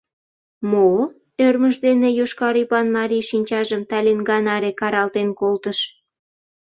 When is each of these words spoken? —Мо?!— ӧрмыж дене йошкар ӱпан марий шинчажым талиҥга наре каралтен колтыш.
—Мо?!— 0.71 0.87
ӧрмыж 1.45 1.75
дене 1.85 2.09
йошкар 2.19 2.55
ӱпан 2.63 2.87
марий 2.97 3.25
шинчажым 3.29 3.81
талиҥга 3.91 4.37
наре 4.47 4.71
каралтен 4.79 5.29
колтыш. 5.39 5.79